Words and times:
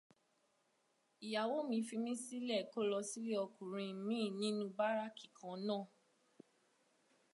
Ìyàwó 1.25 1.57
mi 1.69 1.77
fi 1.87 1.95
mí 2.05 2.13
sílẹ̀ 2.23 2.67
kó 2.71 2.79
lọ 2.91 2.99
sílé 3.09 3.33
ọkùnrin 3.45 3.93
míì 4.07 4.25
nínú 4.39 4.65
báráàkì 4.77 5.25
kan 5.37 5.57
náà. 5.67 5.83